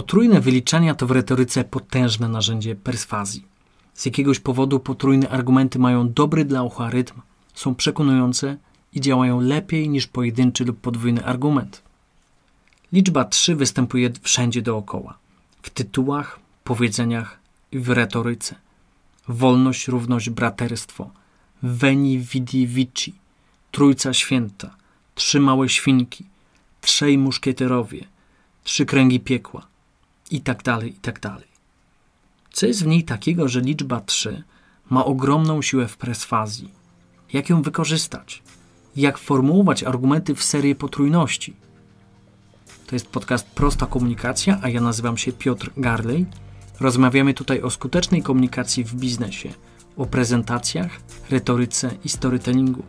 [0.00, 3.44] Potrójne wyliczania to w retoryce potężne narzędzie perswazji.
[3.94, 7.20] Z jakiegoś powodu potrójne argumenty mają dobry dla ucha rytm,
[7.54, 8.56] są przekonujące
[8.92, 11.82] i działają lepiej niż pojedynczy lub podwójny argument.
[12.92, 15.18] Liczba 3 występuje wszędzie dookoła.
[15.62, 17.38] W tytułach, powiedzeniach
[17.72, 18.54] i w retoryce.
[19.28, 21.10] Wolność, równość, braterstwo.
[21.62, 23.14] Veni, vidi, vici.
[23.70, 24.76] Trójca święta.
[25.14, 26.24] Trzy małe świnki.
[26.80, 28.04] Trzej muszkieterowie.
[28.64, 29.69] Trzy kręgi piekła.
[30.30, 31.48] I tak dalej, i tak dalej.
[32.52, 34.42] Co jest w niej takiego, że liczba 3
[34.90, 36.70] ma ogromną siłę w perswazji?
[37.32, 38.42] Jak ją wykorzystać?
[38.96, 41.56] Jak formułować argumenty w serii potrójności?
[42.86, 46.26] To jest podcast Prosta Komunikacja, a ja nazywam się Piotr Garley.
[46.80, 49.48] Rozmawiamy tutaj o skutecznej komunikacji w biznesie,
[49.96, 52.82] o prezentacjach, retoryce i storytellingu.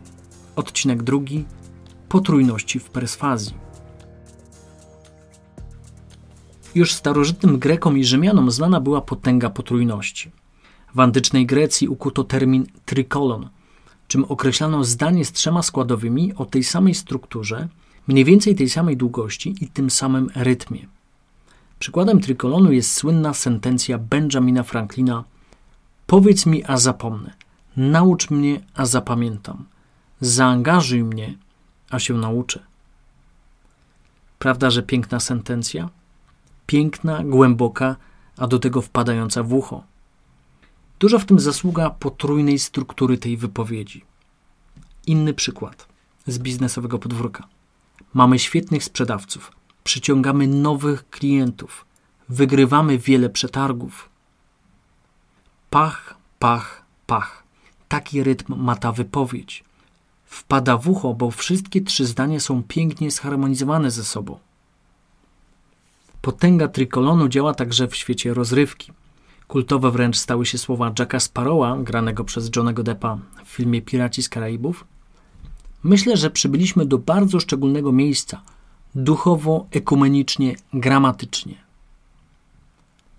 [0.56, 1.44] Odcinek drugi
[2.08, 3.54] potrójności w perswazji.
[6.74, 10.30] Już starożytnym Grekom i Rzymianom znana była potęga potrójności.
[10.94, 13.48] W antycznej Grecji ukuto termin trikolon,
[14.08, 17.68] czym określano zdanie z trzema składowymi o tej samej strukturze,
[18.08, 20.86] mniej więcej tej samej długości i tym samym rytmie.
[21.78, 25.24] Przykładem trikolonu jest słynna sentencja Benjamina Franklina:
[26.06, 27.34] Powiedz mi, a zapomnę.
[27.76, 29.64] Naucz mnie, a zapamiętam.
[30.20, 31.34] Zaangażuj mnie,
[31.90, 32.60] a się nauczę.
[34.38, 35.88] Prawda, że piękna sentencja?
[36.66, 37.96] Piękna, głęboka,
[38.36, 39.84] a do tego wpadająca w ucho.
[40.98, 44.04] Dużo w tym zasługa potrójnej struktury tej wypowiedzi.
[45.06, 45.88] Inny przykład
[46.26, 47.48] z biznesowego podwórka.
[48.14, 49.52] Mamy świetnych sprzedawców,
[49.84, 51.84] przyciągamy nowych klientów,
[52.28, 54.08] wygrywamy wiele przetargów.
[55.70, 57.42] Pach, pach, pach.
[57.88, 59.64] Taki rytm ma ta wypowiedź.
[60.24, 64.38] Wpada w ucho, bo wszystkie trzy zdania są pięknie zharmonizowane ze sobą.
[66.22, 68.92] Potęga trikolonu działa także w świecie rozrywki.
[69.48, 74.28] Kultowe wręcz stały się słowa Jacka Sparrowa, granego przez Johnego Deppa w filmie Piraci z
[74.28, 74.84] Karaibów.
[75.82, 78.42] Myślę, że przybyliśmy do bardzo szczególnego miejsca,
[78.94, 81.54] duchowo, ekumenicznie, gramatycznie.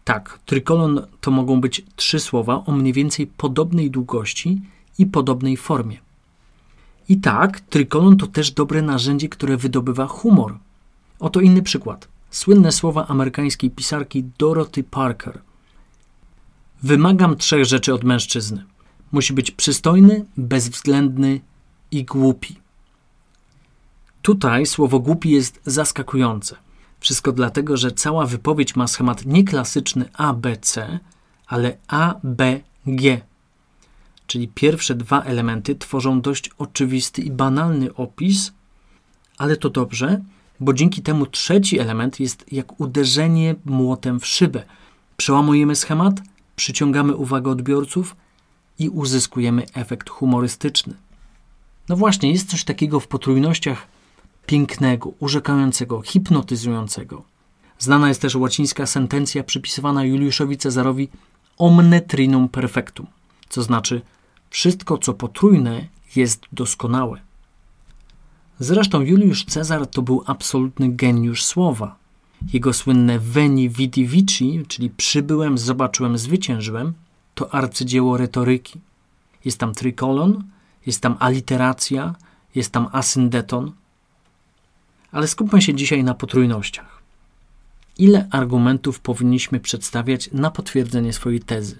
[0.03, 4.61] Tak, trykolon to mogą być trzy słowa o mniej więcej podobnej długości
[4.97, 5.97] i podobnej formie.
[7.09, 10.57] I tak, trykolon to też dobre narzędzie, które wydobywa humor.
[11.19, 12.12] Oto inny przykład.
[12.33, 15.41] Słynne słowa amerykańskiej pisarki Dorothy Parker.
[16.83, 18.65] Wymagam trzech rzeczy od mężczyzny.
[19.11, 21.41] Musi być przystojny, bezwzględny
[21.91, 22.55] i głupi.
[24.21, 26.55] Tutaj słowo głupi jest zaskakujące.
[26.99, 30.99] Wszystko dlatego, że cała wypowiedź ma schemat nie klasyczny ABC,
[31.47, 33.21] ale ABG.
[34.27, 38.53] Czyli pierwsze dwa elementy tworzą dość oczywisty i banalny opis,
[39.37, 40.21] ale to dobrze,
[40.63, 44.63] bo dzięki temu trzeci element jest jak uderzenie młotem w szybę.
[45.17, 46.21] Przełamujemy schemat,
[46.55, 48.15] przyciągamy uwagę odbiorców
[48.79, 50.93] i uzyskujemy efekt humorystyczny.
[51.89, 53.87] No właśnie, jest coś takiego w potrójnościach
[54.45, 57.23] pięknego, urzekającego, hipnotyzującego.
[57.79, 61.09] Znana jest też łacińska sentencja przypisywana Juliuszowi Cezarowi
[61.57, 63.07] omne trinum perfectum,
[63.49, 64.01] co znaczy
[64.49, 67.32] wszystko, co potrójne, jest doskonałe.
[68.63, 71.95] Zresztą Juliusz Cezar to był absolutny geniusz słowa.
[72.53, 76.93] Jego słynne veni vidi vici, czyli przybyłem, zobaczyłem, zwyciężyłem,
[77.35, 78.79] to arcydzieło retoryki.
[79.45, 80.43] Jest tam trykolon,
[80.85, 82.15] jest tam aliteracja,
[82.55, 83.71] jest tam asyndeton.
[85.11, 87.01] Ale skupmy się dzisiaj na potrójnościach.
[87.97, 91.79] Ile argumentów powinniśmy przedstawiać na potwierdzenie swojej tezy?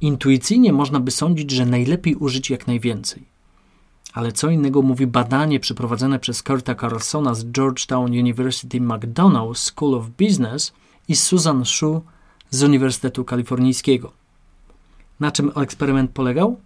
[0.00, 3.33] Intuicyjnie można by sądzić, że najlepiej użyć jak najwięcej.
[4.14, 10.10] Ale co innego mówi badanie przeprowadzone przez Kurta Carlsona z Georgetown University McDonald School of
[10.10, 10.72] Business
[11.08, 12.02] i Susan Shu
[12.50, 14.12] z Uniwersytetu Kalifornijskiego.
[15.20, 16.60] Na czym eksperyment polegał?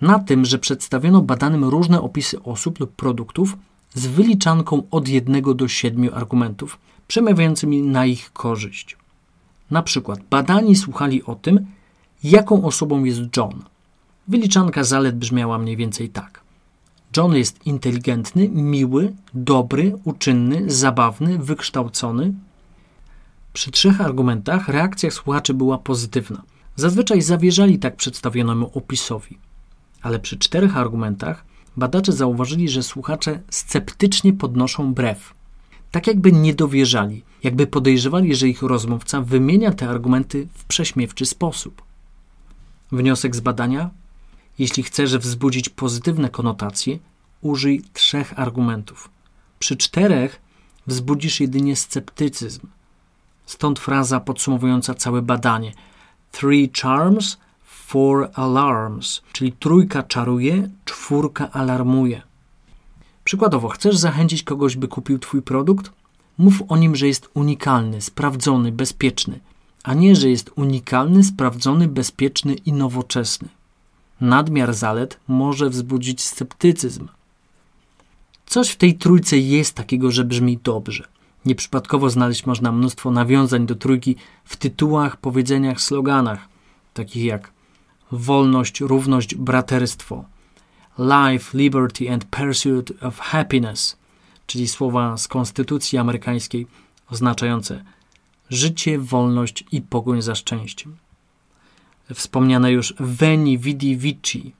[0.00, 3.56] Na tym, że przedstawiono badanym różne opisy osób lub produktów
[3.94, 6.78] z wyliczanką od jednego do siedmiu argumentów,
[7.08, 8.96] przemawiającymi na ich korzyść.
[9.70, 11.66] Na przykład badani słuchali o tym,
[12.24, 13.62] jaką osobą jest John.
[14.28, 16.37] Wyliczanka zalet brzmiała mniej więcej tak.
[17.16, 22.34] John jest inteligentny, miły, dobry, uczynny, zabawny, wykształcony.
[23.52, 26.42] Przy trzech argumentach reakcja słuchaczy była pozytywna.
[26.76, 29.38] Zazwyczaj zawierzali tak przedstawionemu opisowi.
[30.02, 31.44] Ale przy czterech argumentach
[31.76, 35.34] badacze zauważyli, że słuchacze sceptycznie podnoszą brew.
[35.90, 41.82] Tak jakby nie dowierzali, jakby podejrzewali, że ich rozmówca wymienia te argumenty w prześmiewczy sposób.
[42.92, 43.90] Wniosek z badania
[44.58, 46.98] jeśli chcesz wzbudzić pozytywne konotacje,
[47.40, 49.10] użyj trzech argumentów.
[49.58, 50.40] Przy czterech
[50.86, 52.66] wzbudzisz jedynie sceptycyzm.
[53.46, 55.72] Stąd fraza podsumowująca całe badanie:
[56.32, 62.22] Three charms, four alarms, czyli trójka czaruje, czwórka alarmuje.
[63.24, 65.92] Przykładowo, chcesz zachęcić kogoś, by kupił Twój produkt?
[66.38, 69.40] Mów o nim, że jest unikalny, sprawdzony, bezpieczny,
[69.82, 73.48] a nie, że jest unikalny, sprawdzony, bezpieczny i nowoczesny.
[74.20, 77.08] Nadmiar zalet może wzbudzić sceptycyzm.
[78.46, 81.08] Coś w tej trójce jest takiego, że brzmi dobrze.
[81.44, 86.48] Nieprzypadkowo znaleźć można mnóstwo nawiązań do trójki w tytułach, powiedzeniach, sloganach,
[86.94, 87.52] takich jak
[88.12, 90.24] wolność, równość, braterstwo,
[90.98, 93.96] life, liberty and pursuit of happiness,
[94.46, 96.66] czyli słowa z Konstytucji amerykańskiej
[97.10, 97.84] oznaczające
[98.50, 100.96] życie, wolność i pogoń za szczęściem.
[102.14, 104.52] Wspomniane już Veni Vidi Vici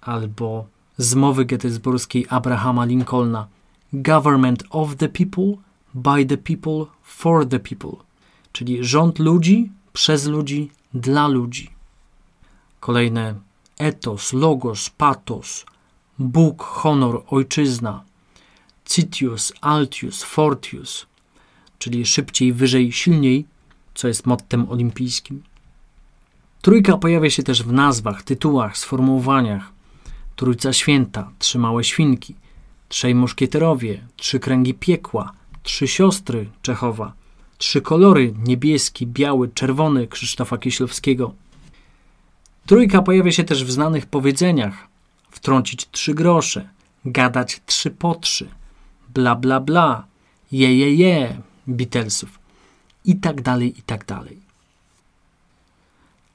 [0.00, 0.66] albo
[0.98, 3.46] z mowy gettysburskiej Abrahama Lincolna
[3.92, 5.56] Government of the people,
[5.94, 7.92] by the people, for the people,
[8.52, 11.70] czyli rząd ludzi, przez ludzi, dla ludzi.
[12.80, 13.34] Kolejne
[13.78, 15.66] etos, logos, patos,
[16.18, 18.04] Bóg, honor, ojczyzna,
[18.84, 21.06] citius, altius, fortius,
[21.78, 23.46] czyli szybciej, wyżej, silniej,
[23.94, 25.42] co jest mottem olimpijskim.
[26.62, 29.72] Trójka pojawia się też w nazwach, tytułach, sformułowaniach.
[30.36, 32.34] Trójca Święta, trzy małe świnki,
[32.88, 35.32] trzej muszkieterowie, trzy kręgi piekła,
[35.62, 37.12] trzy siostry Czechowa,
[37.58, 41.34] trzy kolory niebieski, biały, czerwony Krzysztofa Kieślowskiego.
[42.66, 44.88] Trójka pojawia się też w znanych powiedzeniach:
[45.30, 46.68] wtrącić trzy grosze,
[47.04, 48.48] gadać trzy po trzy,
[49.14, 50.04] bla bla bla,
[50.52, 52.38] je je je Beatlesów
[53.04, 54.41] i tak dalej, i tak dalej.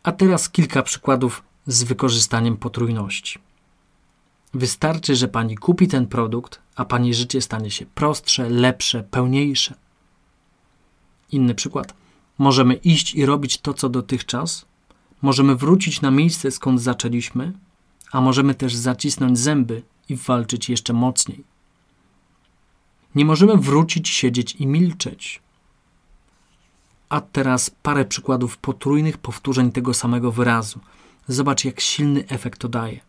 [0.07, 3.39] A teraz kilka przykładów z wykorzystaniem potrójności.
[4.53, 9.75] Wystarczy, że pani kupi ten produkt, a pani życie stanie się prostsze, lepsze, pełniejsze.
[11.31, 11.93] Inny przykład.
[12.37, 14.65] Możemy iść i robić to, co dotychczas,
[15.21, 17.53] możemy wrócić na miejsce, skąd zaczęliśmy,
[18.11, 21.43] a możemy też zacisnąć zęby i walczyć jeszcze mocniej.
[23.15, 25.41] Nie możemy wrócić, siedzieć i milczeć.
[27.09, 30.79] A teraz parę przykładów potrójnych powtórzeń tego samego wyrazu.
[31.27, 32.99] Zobacz, jak silny efekt to daje.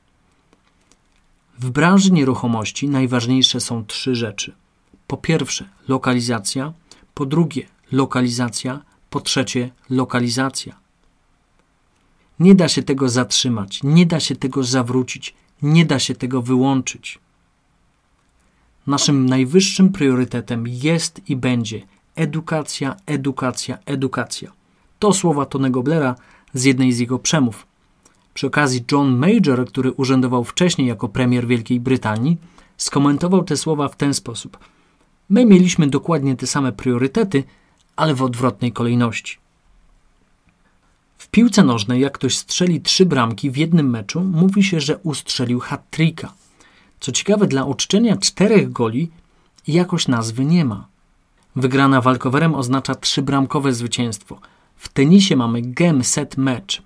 [1.58, 4.54] W branży nieruchomości najważniejsze są trzy rzeczy.
[5.06, 6.72] Po pierwsze, lokalizacja,
[7.14, 8.80] po drugie, lokalizacja,
[9.10, 10.76] po trzecie, lokalizacja.
[12.40, 17.18] Nie da się tego zatrzymać, nie da się tego zawrócić, nie da się tego wyłączyć.
[18.86, 21.82] Naszym najwyższym priorytetem jest i będzie
[22.18, 24.52] edukacja, edukacja, edukacja.
[24.98, 26.14] To słowa Tonego Blaira
[26.54, 27.66] z jednej z jego przemów.
[28.34, 32.36] Przy okazji John Major, który urzędował wcześniej jako premier Wielkiej Brytanii,
[32.76, 34.58] skomentował te słowa w ten sposób.
[35.30, 37.44] My mieliśmy dokładnie te same priorytety,
[37.96, 39.38] ale w odwrotnej kolejności.
[41.18, 45.60] W piłce nożnej, jak ktoś strzeli trzy bramki w jednym meczu, mówi się, że ustrzelił
[45.60, 46.32] hat-tricka.
[47.00, 49.10] Co ciekawe, dla uczczenia czterech goli
[49.68, 50.88] jakoś nazwy nie ma.
[51.58, 54.40] Wygrana walkowerem oznacza trzybramkowe zwycięstwo.
[54.76, 56.82] W tenisie mamy game, set, match.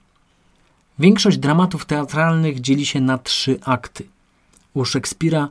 [0.99, 4.09] Większość dramatów teatralnych dzieli się na trzy akty.
[4.75, 5.49] U Szekspira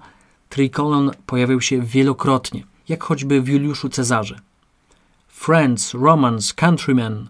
[0.50, 4.40] trikolon pojawił się wielokrotnie, jak choćby w Juliuszu Cezarze.
[5.28, 7.30] Friends, romance, countrymen.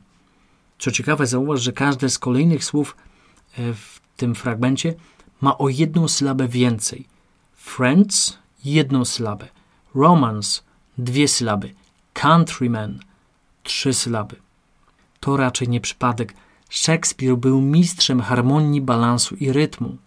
[0.80, 2.96] Co ciekawe, zauważ, że każde z kolejnych słów
[3.58, 4.94] e, w tym fragmencie
[5.42, 7.06] ma o jedną sylabę więcej.
[7.56, 9.48] Friends jedną sylabę,
[9.96, 10.62] romance
[10.98, 11.74] dwie sylaby,
[12.14, 13.00] countryman
[13.64, 14.36] trzy sylaby.
[15.20, 16.34] To raczej nie przypadek.
[16.70, 19.98] Szekspir był mistrzem harmonii, balansu i rytmu.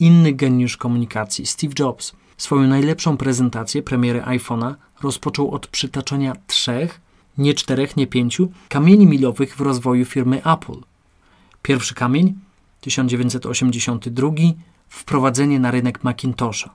[0.00, 7.00] Inny geniusz komunikacji, Steve Jobs, swoją najlepszą prezentację premiery iPhone'a rozpoczął od przytaczenia trzech,
[7.38, 10.80] nie czterech, nie pięciu kamieni milowych w rozwoju firmy Apple.
[11.62, 12.34] Pierwszy kamień
[12.80, 14.30] 1982
[14.88, 16.70] wprowadzenie na rynek Macintosha.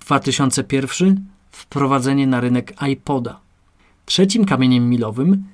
[0.00, 3.40] 2001 wprowadzenie na rynek iPoda.
[4.06, 5.44] Trzecim kamieniem milowym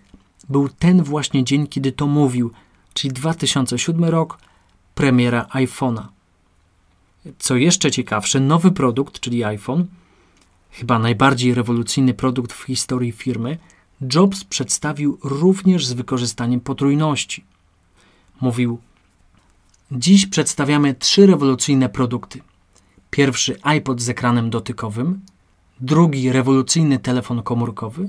[0.49, 2.51] był ten właśnie dzień, kiedy to mówił,
[2.95, 4.39] czyli 2007 rok,
[4.95, 6.03] premiera iPhone'a.
[7.39, 9.87] Co jeszcze ciekawsze, nowy produkt, czyli iPhone,
[10.71, 13.59] chyba najbardziej rewolucyjny produkt w historii firmy,
[14.15, 17.45] Jobs przedstawił również z wykorzystaniem potrójności.
[18.41, 18.79] Mówił:
[19.93, 22.41] Dziś przedstawiamy trzy rewolucyjne produkty.
[23.11, 25.21] Pierwszy iPod z ekranem dotykowym,
[25.81, 28.09] drugi rewolucyjny telefon komórkowy,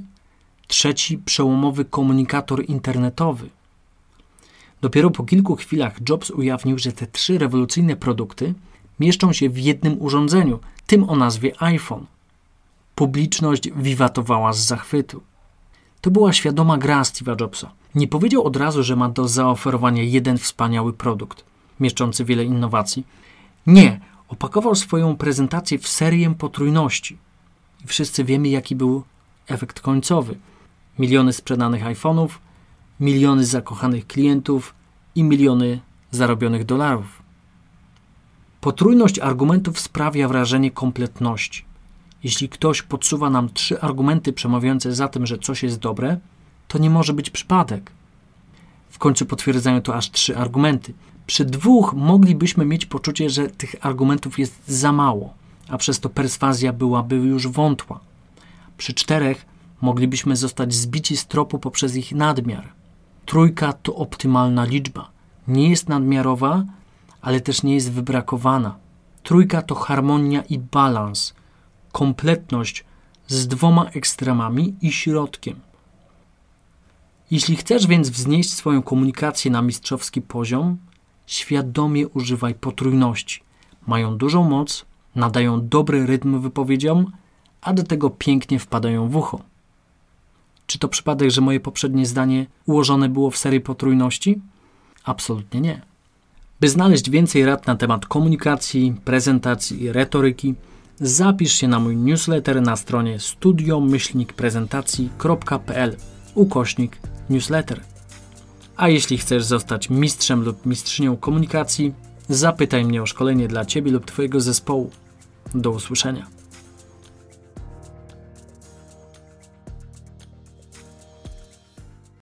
[0.67, 3.49] trzeci przełomowy komunikator internetowy.
[4.81, 8.53] Dopiero po kilku chwilach Jobs ujawnił, że te trzy rewolucyjne produkty
[8.99, 12.05] mieszczą się w jednym urządzeniu, tym o nazwie iPhone.
[12.95, 15.21] Publiczność wiwatowała z zachwytu.
[16.01, 17.71] To była świadoma gra Steve'a Jobsa.
[17.95, 21.43] Nie powiedział od razu, że ma do zaoferowania jeden wspaniały produkt,
[21.79, 23.05] mieszczący wiele innowacji.
[23.67, 27.17] Nie, opakował swoją prezentację w serię potrójności.
[27.85, 29.03] Wszyscy wiemy, jaki był
[29.47, 30.37] efekt końcowy.
[30.99, 32.29] Miliony sprzedanych iPhone'ów,
[32.99, 34.73] miliony zakochanych klientów
[35.15, 35.79] i miliony
[36.11, 37.21] zarobionych dolarów.
[38.61, 41.65] Potrójność argumentów sprawia wrażenie kompletności.
[42.23, 46.19] Jeśli ktoś podsuwa nam trzy argumenty przemawiające za tym, że coś jest dobre,
[46.67, 47.91] to nie może być przypadek.
[48.89, 50.93] W końcu potwierdzają to aż trzy argumenty.
[51.27, 55.33] Przy dwóch moglibyśmy mieć poczucie, że tych argumentów jest za mało,
[55.69, 57.99] a przez to perswazja byłaby już wątła.
[58.77, 59.45] Przy czterech
[59.81, 62.73] moglibyśmy zostać zbici z tropu poprzez ich nadmiar.
[63.25, 65.11] Trójka to optymalna liczba.
[65.47, 66.63] Nie jest nadmiarowa,
[67.21, 68.75] ale też nie jest wybrakowana.
[69.23, 71.33] Trójka to harmonia i balans,
[71.91, 72.85] kompletność
[73.27, 75.59] z dwoma ekstremami i środkiem.
[77.31, 80.77] Jeśli chcesz więc wznieść swoją komunikację na mistrzowski poziom,
[81.25, 83.41] świadomie używaj potrójności.
[83.87, 84.85] Mają dużą moc,
[85.17, 87.11] nadają dobry rytm wypowiedziom,
[87.61, 89.39] a do tego pięknie wpadają w ucho.
[90.67, 94.41] Czy to przypadek, że moje poprzednie zdanie ułożone było w serii potrójności?
[95.03, 95.81] Absolutnie nie.
[96.59, 100.55] By znaleźć więcej rad na temat komunikacji, prezentacji i retoryki,
[100.99, 105.95] zapisz się na mój newsletter na stronie studiomyślnikprezentacji.pl
[106.35, 106.97] ukośnik
[107.29, 107.81] newsletter.
[108.75, 111.93] A jeśli chcesz zostać mistrzem lub mistrzynią komunikacji,
[112.29, 114.91] zapytaj mnie o szkolenie dla Ciebie lub Twojego zespołu.
[115.55, 116.27] Do usłyszenia.